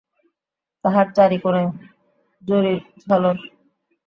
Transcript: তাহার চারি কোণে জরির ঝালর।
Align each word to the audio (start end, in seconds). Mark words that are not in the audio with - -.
তাহার 0.85 1.07
চারি 1.15 1.37
কোণে 1.43 1.63
জরির 2.43 2.79
ঝালর। 3.01 3.37